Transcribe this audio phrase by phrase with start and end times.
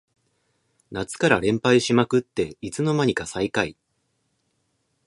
[0.89, 3.77] 夏から連敗しまくっていつの間にか最下位